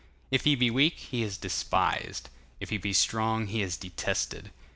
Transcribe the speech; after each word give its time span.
If 0.31 0.45
he 0.45 0.55
be 0.55 0.71
weak, 0.71 0.97
he 0.97 1.21
is 1.21 1.37
despised; 1.37 2.29
if 2.59 2.71
he 2.71 2.79
be 2.79 2.91
strong, 2.91 3.45
he 3.45 3.61
is 3.61 3.77
detested. 3.77 4.49